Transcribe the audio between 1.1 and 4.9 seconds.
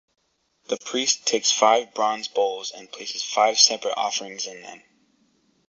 takes five bronze bowls and places five separate offerings in them.